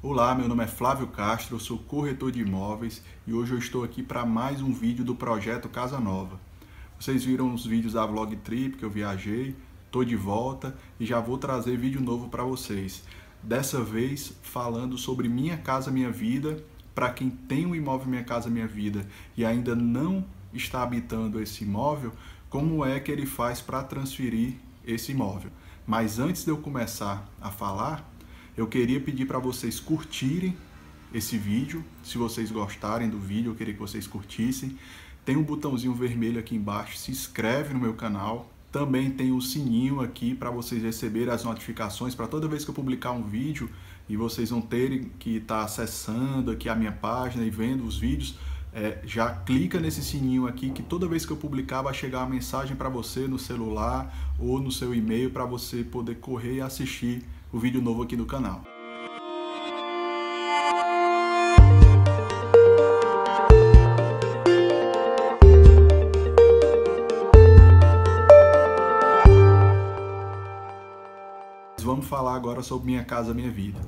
Olá, 0.00 0.32
meu 0.32 0.46
nome 0.46 0.62
é 0.62 0.66
Flávio 0.68 1.08
Castro, 1.08 1.56
eu 1.56 1.60
sou 1.60 1.76
corretor 1.76 2.30
de 2.30 2.40
imóveis 2.40 3.02
e 3.26 3.32
hoje 3.32 3.50
eu 3.50 3.58
estou 3.58 3.82
aqui 3.82 4.00
para 4.00 4.24
mais 4.24 4.62
um 4.62 4.72
vídeo 4.72 5.04
do 5.04 5.12
projeto 5.12 5.68
Casa 5.68 5.98
Nova. 5.98 6.38
Vocês 6.96 7.24
viram 7.24 7.52
os 7.52 7.66
vídeos 7.66 7.94
da 7.94 8.06
Vlog 8.06 8.36
Trip 8.36 8.76
que 8.76 8.84
eu 8.84 8.90
viajei, 8.90 9.56
estou 9.86 10.04
de 10.04 10.14
volta 10.14 10.72
e 11.00 11.04
já 11.04 11.18
vou 11.18 11.36
trazer 11.36 11.76
vídeo 11.76 12.00
novo 12.00 12.28
para 12.28 12.44
vocês. 12.44 13.02
Dessa 13.42 13.82
vez 13.82 14.32
falando 14.40 14.96
sobre 14.96 15.28
Minha 15.28 15.56
Casa 15.56 15.90
Minha 15.90 16.12
Vida, 16.12 16.62
para 16.94 17.10
quem 17.10 17.28
tem 17.28 17.66
um 17.66 17.74
imóvel 17.74 18.06
Minha 18.06 18.22
Casa 18.22 18.48
Minha 18.48 18.68
Vida 18.68 19.04
e 19.36 19.44
ainda 19.44 19.74
não 19.74 20.24
está 20.54 20.84
habitando 20.84 21.42
esse 21.42 21.64
imóvel, 21.64 22.12
como 22.48 22.84
é 22.84 23.00
que 23.00 23.10
ele 23.10 23.26
faz 23.26 23.60
para 23.60 23.82
transferir 23.82 24.54
esse 24.86 25.10
imóvel. 25.10 25.50
Mas 25.84 26.20
antes 26.20 26.44
de 26.44 26.52
eu 26.52 26.58
começar 26.58 27.28
a 27.40 27.50
falar, 27.50 28.08
eu 28.58 28.66
queria 28.66 29.00
pedir 29.00 29.24
para 29.24 29.38
vocês 29.38 29.78
curtirem 29.78 30.56
esse 31.14 31.38
vídeo. 31.38 31.84
Se 32.02 32.18
vocês 32.18 32.50
gostarem 32.50 33.08
do 33.08 33.16
vídeo, 33.16 33.52
eu 33.52 33.54
queria 33.54 33.72
que 33.72 33.78
vocês 33.78 34.04
curtissem. 34.04 34.76
Tem 35.24 35.36
um 35.36 35.44
botãozinho 35.44 35.94
vermelho 35.94 36.40
aqui 36.40 36.56
embaixo, 36.56 36.98
se 36.98 37.12
inscreve 37.12 37.72
no 37.72 37.78
meu 37.78 37.94
canal. 37.94 38.50
Também 38.72 39.12
tem 39.12 39.30
o 39.30 39.40
sininho 39.40 40.00
aqui 40.00 40.34
para 40.34 40.50
vocês 40.50 40.82
receberem 40.82 41.32
as 41.32 41.44
notificações 41.44 42.16
para 42.16 42.26
toda 42.26 42.48
vez 42.48 42.64
que 42.64 42.70
eu 42.70 42.74
publicar 42.74 43.12
um 43.12 43.22
vídeo 43.22 43.70
e 44.08 44.16
vocês 44.16 44.50
vão 44.50 44.60
terem 44.60 45.04
que 45.20 45.36
estar 45.36 45.60
tá 45.60 45.64
acessando 45.64 46.50
aqui 46.50 46.68
a 46.68 46.74
minha 46.74 46.90
página 46.90 47.44
e 47.44 47.50
vendo 47.50 47.84
os 47.84 47.96
vídeos. 47.96 48.34
É, 48.72 48.98
já 49.04 49.30
clica 49.30 49.80
nesse 49.80 50.02
sininho 50.02 50.46
aqui 50.46 50.70
que 50.70 50.82
toda 50.82 51.08
vez 51.08 51.24
que 51.24 51.32
eu 51.32 51.36
publicar 51.36 51.82
vai 51.82 51.94
chegar 51.94 52.20
uma 52.20 52.28
mensagem 52.28 52.76
para 52.76 52.88
você 52.88 53.26
no 53.26 53.38
celular 53.38 54.34
ou 54.38 54.60
no 54.60 54.70
seu 54.70 54.94
e-mail 54.94 55.30
para 55.30 55.44
você 55.44 55.82
poder 55.82 56.16
correr 56.16 56.56
e 56.56 56.60
assistir 56.60 57.24
o 57.52 57.58
vídeo 57.58 57.80
novo 57.80 58.02
aqui 58.02 58.14
do 58.14 58.26
canal. 58.26 58.62
Vamos 71.80 72.06
falar 72.06 72.36
agora 72.36 72.62
sobre 72.62 72.86
Minha 72.86 73.02
Casa 73.02 73.32
Minha 73.32 73.50
Vida. 73.50 73.80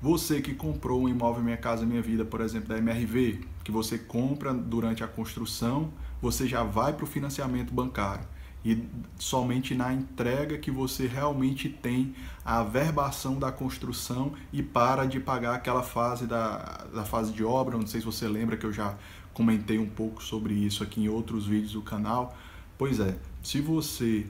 Você 0.00 0.40
que 0.40 0.54
comprou 0.54 1.02
um 1.02 1.08
imóvel 1.08 1.42
Minha 1.42 1.56
Casa 1.56 1.84
Minha 1.84 2.02
Vida, 2.02 2.24
por 2.24 2.40
exemplo, 2.40 2.68
da 2.68 2.78
MRV, 2.78 3.40
que 3.64 3.72
você 3.72 3.98
compra 3.98 4.54
durante 4.54 5.02
a 5.02 5.08
construção, 5.08 5.92
você 6.22 6.46
já 6.46 6.62
vai 6.62 6.92
para 6.92 7.04
o 7.04 7.06
financiamento 7.06 7.72
bancário 7.72 8.24
e 8.64 8.84
somente 9.18 9.74
na 9.74 9.92
entrega 9.92 10.58
que 10.58 10.70
você 10.70 11.06
realmente 11.06 11.68
tem 11.68 12.14
a 12.44 12.62
verbação 12.62 13.38
da 13.38 13.52
construção 13.52 14.32
e 14.52 14.62
para 14.62 15.06
de 15.06 15.20
pagar 15.20 15.54
aquela 15.54 15.82
fase 15.82 16.26
da, 16.26 16.86
da 16.92 17.04
fase 17.04 17.32
de 17.32 17.44
obra. 17.44 17.78
Não 17.78 17.86
sei 17.86 18.00
se 18.00 18.06
você 18.06 18.26
lembra 18.26 18.56
que 18.56 18.66
eu 18.66 18.72
já 18.72 18.96
comentei 19.32 19.78
um 19.78 19.88
pouco 19.88 20.22
sobre 20.22 20.54
isso 20.54 20.82
aqui 20.82 21.02
em 21.02 21.08
outros 21.08 21.46
vídeos 21.46 21.72
do 21.72 21.82
canal. 21.82 22.36
Pois 22.76 23.00
é, 23.00 23.16
se 23.42 23.60
você 23.60 24.26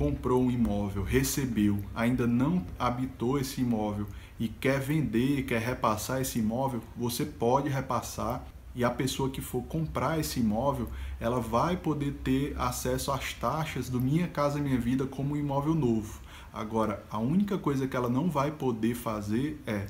comprou 0.00 0.42
um 0.42 0.50
imóvel, 0.50 1.02
recebeu, 1.02 1.78
ainda 1.94 2.26
não 2.26 2.64
habitou 2.78 3.38
esse 3.38 3.60
imóvel 3.60 4.06
e 4.38 4.48
quer 4.48 4.80
vender, 4.80 5.42
quer 5.42 5.60
repassar 5.60 6.22
esse 6.22 6.38
imóvel, 6.38 6.80
você 6.96 7.26
pode 7.26 7.68
repassar 7.68 8.42
e 8.74 8.82
a 8.82 8.88
pessoa 8.88 9.28
que 9.28 9.42
for 9.42 9.62
comprar 9.64 10.18
esse 10.18 10.40
imóvel, 10.40 10.88
ela 11.20 11.38
vai 11.38 11.76
poder 11.76 12.14
ter 12.24 12.54
acesso 12.58 13.12
às 13.12 13.34
taxas 13.34 13.90
do 13.90 14.00
Minha 14.00 14.26
Casa 14.26 14.58
Minha 14.58 14.80
Vida 14.80 15.04
como 15.04 15.36
imóvel 15.36 15.74
novo. 15.74 16.18
Agora, 16.50 17.04
a 17.10 17.18
única 17.18 17.58
coisa 17.58 17.86
que 17.86 17.94
ela 17.94 18.08
não 18.08 18.30
vai 18.30 18.50
poder 18.50 18.94
fazer 18.94 19.60
é 19.66 19.84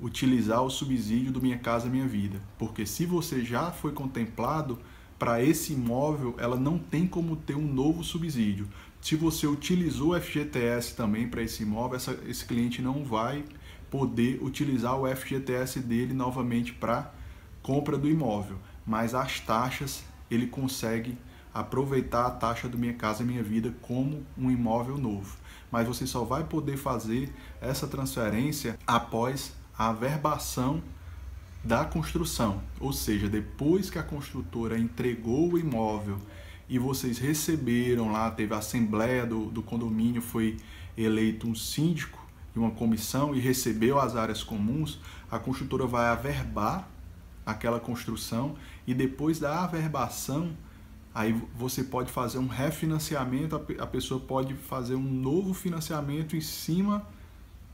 utilizar 0.00 0.62
o 0.62 0.70
subsídio 0.70 1.32
do 1.32 1.42
Minha 1.42 1.58
Casa 1.58 1.88
Minha 1.88 2.06
Vida, 2.06 2.40
porque 2.56 2.86
se 2.86 3.04
você 3.04 3.44
já 3.44 3.72
foi 3.72 3.90
contemplado 3.90 4.78
para 5.22 5.40
esse 5.40 5.72
imóvel, 5.72 6.34
ela 6.36 6.56
não 6.56 6.78
tem 6.78 7.06
como 7.06 7.36
ter 7.36 7.56
um 7.56 7.72
novo 7.72 8.02
subsídio. 8.02 8.68
Se 9.02 9.16
você 9.16 9.48
utilizou 9.48 10.14
o 10.14 10.20
FGTS 10.20 10.94
também 10.94 11.26
para 11.26 11.42
esse 11.42 11.64
imóvel, 11.64 11.96
essa, 11.96 12.16
esse 12.28 12.44
cliente 12.44 12.80
não 12.80 13.04
vai 13.04 13.44
poder 13.90 14.40
utilizar 14.40 14.96
o 14.96 15.08
FGTS 15.12 15.80
dele 15.80 16.14
novamente 16.14 16.72
para 16.72 17.12
compra 17.60 17.98
do 17.98 18.08
imóvel, 18.08 18.58
mas 18.86 19.12
as 19.12 19.40
taxas 19.40 20.04
ele 20.30 20.46
consegue 20.46 21.18
aproveitar 21.52 22.26
a 22.26 22.30
taxa 22.30 22.68
do 22.68 22.78
Minha 22.78 22.94
Casa 22.94 23.24
Minha 23.24 23.42
Vida 23.42 23.74
como 23.82 24.24
um 24.38 24.48
imóvel 24.52 24.96
novo. 24.96 25.36
Mas 25.68 25.88
você 25.88 26.06
só 26.06 26.22
vai 26.22 26.44
poder 26.44 26.76
fazer 26.76 27.28
essa 27.60 27.88
transferência 27.88 28.78
após 28.86 29.52
a 29.76 29.92
verbação 29.92 30.80
da 31.64 31.84
construção, 31.84 32.62
ou 32.78 32.92
seja, 32.92 33.28
depois 33.28 33.90
que 33.90 33.98
a 33.98 34.02
construtora 34.02 34.78
entregou 34.78 35.52
o 35.52 35.58
imóvel 35.58 36.18
e 36.68 36.78
vocês 36.78 37.18
receberam 37.18 38.12
lá, 38.12 38.30
teve 38.30 38.54
a 38.54 38.58
assembleia 38.58 39.26
do, 39.26 39.46
do 39.46 39.62
condomínio, 39.62 40.22
foi 40.22 40.56
eleito 40.96 41.46
um 41.48 41.54
síndico 41.54 42.24
e 42.54 42.58
uma 42.58 42.70
comissão 42.70 43.34
e 43.34 43.40
recebeu 43.40 43.98
as 43.98 44.16
áreas 44.16 44.42
comuns, 44.42 45.00
a 45.30 45.38
construtora 45.38 45.86
vai 45.86 46.06
averbar 46.06 46.88
aquela 47.44 47.80
construção 47.80 48.54
e 48.86 48.94
depois 48.94 49.38
da 49.38 49.64
averbação, 49.64 50.56
aí 51.14 51.34
você 51.54 51.82
pode 51.82 52.10
fazer 52.10 52.38
um 52.38 52.46
refinanciamento, 52.46 53.56
a 53.78 53.86
pessoa 53.86 54.20
pode 54.20 54.54
fazer 54.54 54.94
um 54.94 55.02
novo 55.02 55.54
financiamento 55.54 56.36
em 56.36 56.40
cima 56.40 57.06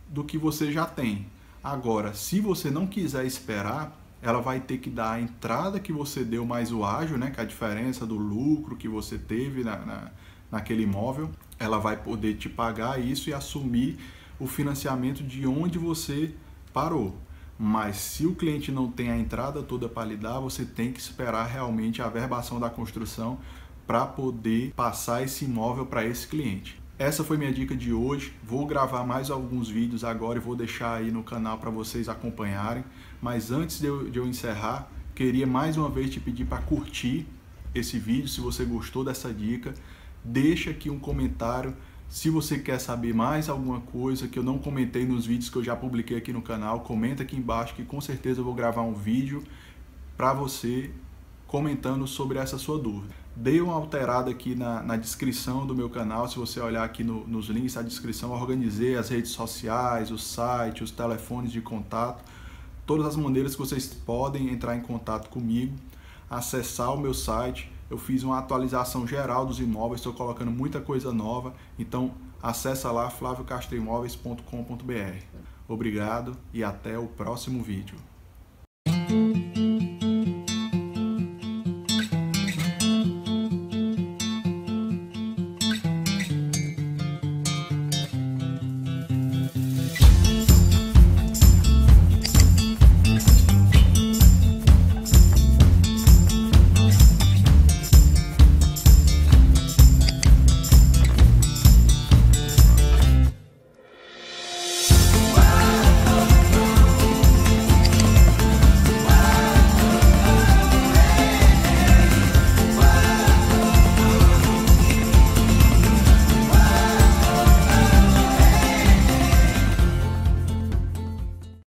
do 0.09 0.25
que 0.25 0.39
você 0.39 0.73
já 0.73 0.87
tem. 0.87 1.27
Agora, 1.63 2.15
se 2.15 2.41
você 2.41 2.71
não 2.71 2.87
quiser 2.87 3.27
esperar, 3.27 3.97
ela 4.21 4.41
vai 4.41 4.61
ter 4.61 4.79
que 4.79 4.91
dar 4.91 5.13
a 5.13 5.21
entrada 5.21 5.79
que 5.79 5.93
você 5.93 6.25
deu 6.25 6.45
mais 6.45 6.73
o 6.73 6.85
ágio, 6.85 7.17
né, 7.17 7.31
que 7.31 7.41
é 7.41 7.43
a 7.43 7.47
diferença 7.47 8.05
do 8.05 8.17
lucro 8.17 8.77
que 8.77 8.89
você 8.89 9.17
teve 9.17 9.63
na, 9.63 9.77
na, 9.77 10.11
naquele 10.51 10.83
imóvel, 10.83 11.31
ela 11.59 11.79
vai 11.79 11.97
poder 11.97 12.37
te 12.37 12.49
pagar 12.49 13.01
isso 13.01 13.31
e 13.31 13.35
assumir 13.35 13.99
o 14.39 14.47
financiamento 14.47 15.23
de 15.23 15.47
onde 15.47 15.79
você 15.79 16.35
parou. 16.73 17.17
Mas 17.59 17.97
se 17.97 18.27
o 18.27 18.35
cliente 18.35 18.71
não 18.71 18.91
tem 18.91 19.11
a 19.11 19.19
entrada 19.19 19.63
toda 19.63 19.89
para 19.89 20.07
lhe 20.07 20.17
dar, 20.17 20.39
você 20.39 20.65
tem 20.65 20.93
que 20.93 21.01
esperar 21.01 21.47
realmente 21.47 22.01
a 22.01 22.09
verbação 22.09 22.61
da 22.61 22.71
construção 22.71 23.39
para 23.87 24.07
poder 24.07 24.73
passar 24.77 25.25
esse 25.25 25.45
imóvel 25.45 25.87
para 25.87 26.05
esse 26.05 26.27
cliente. 26.29 26.81
Essa 26.99 27.23
foi 27.23 27.37
minha 27.37 27.53
dica 27.53 27.77
de 27.77 27.93
hoje. 27.93 28.35
Vou 28.43 28.67
gravar 28.67 29.05
mais 29.05 29.31
alguns 29.31 29.71
vídeos 29.71 30.03
agora 30.03 30.37
e 30.37 30.43
vou 30.43 30.57
deixar 30.57 30.95
aí 30.97 31.13
no 31.13 31.23
canal 31.23 31.57
para 31.59 31.71
vocês 31.71 32.09
acompanharem. 32.09 32.85
Mas 33.23 33.53
antes 33.53 33.79
de 33.79 33.87
eu, 33.87 34.11
de 34.11 34.19
eu 34.19 34.27
encerrar, 34.27 34.91
queria 35.15 35.47
mais 35.47 35.77
uma 35.77 35.89
vez 35.89 36.11
te 36.11 36.19
pedir 36.19 36.45
para 36.47 36.59
curtir 36.61 37.25
esse 37.73 38.01
vídeo. 38.01 38.27
Se 38.27 38.41
você 38.41 38.65
gostou 38.65 39.05
dessa 39.05 39.33
dica, 39.33 39.73
deixa 40.25 40.71
aqui 40.71 40.91
um 40.91 40.99
comentário 40.99 41.77
se 42.09 42.31
você 42.31 42.59
quer 42.59 42.81
saber 42.81 43.15
mais 43.15 43.49
alguma 43.49 43.81
coisa 43.81 44.27
que 44.27 44.37
eu 44.37 44.43
não 44.43 44.59
comentei 44.59 45.07
nos 45.07 45.25
vídeos 45.25 45.51
que 45.51 45.57
eu 45.57 45.63
já 45.63 45.77
publiquei 45.77 46.17
aqui 46.17 46.33
no 46.33 46.43
canal, 46.43 46.81
comenta 46.81 47.23
aqui 47.23 47.37
embaixo 47.37 47.75
que 47.75 47.85
com 47.85 48.01
certeza 48.01 48.41
eu 48.41 48.45
vou 48.45 48.55
gravar 48.55 48.83
um 48.83 48.95
vídeo 48.95 49.45
para 50.17 50.33
você 50.33 50.91
comentando 51.47 52.07
sobre 52.09 52.39
essa 52.39 52.59
sua 52.59 52.79
dúvida. 52.79 53.15
Dei 53.41 53.61
uma 53.61 53.75
alterada 53.75 54.31
aqui 54.31 54.57
na, 54.57 54.83
na 54.83 54.97
descrição 54.97 55.65
do 55.65 55.73
meu 55.73 55.89
canal, 55.89 56.29
se 56.29 56.37
você 56.37 56.59
olhar 56.59 56.83
aqui 56.83 57.05
no, 57.05 57.25
nos 57.27 57.47
links 57.47 57.75
da 57.75 57.83
descrição, 57.83 58.33
organizei 58.33 58.97
as 58.97 59.11
redes 59.11 59.31
sociais, 59.31 60.11
o 60.11 60.19
site, 60.19 60.83
os 60.83 60.91
telefones 60.91 61.53
de 61.53 61.61
contato, 61.61 62.25
todas 62.85 63.07
as 63.07 63.17
maneiras 63.17 63.55
que 63.55 63.61
vocês 63.61 63.87
podem 63.87 64.51
entrar 64.51 64.77
em 64.77 64.81
contato 64.81 65.31
comigo, 65.31 65.77
acessar 66.29 66.93
o 66.93 67.01
meu 67.01 67.15
site 67.15 67.71
eu 67.91 67.97
fiz 67.97 68.23
uma 68.23 68.39
atualização 68.39 69.07
geral 69.07 69.47
dos 69.47 69.61
imóveis, 69.61 70.01
estou 70.01 70.13
colocando 70.13 70.51
muita 70.51 70.79
coisa 70.81 71.11
nova, 71.13 71.55
então 71.79 72.13
acessa 72.43 72.93
lá 72.93 73.09
flaviocastroimóveis.com.br. 73.09 75.25
Obrigado 75.67 76.37
e 76.53 76.63
até 76.63 76.99
o 76.99 77.07
próximo 77.07 77.63
vídeo. 77.63 77.97